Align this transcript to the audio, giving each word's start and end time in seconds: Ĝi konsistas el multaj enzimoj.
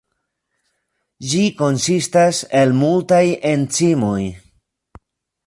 Ĝi 1.33 1.41
konsistas 1.59 2.41
el 2.61 2.75
multaj 2.81 3.23
enzimoj. 3.53 4.19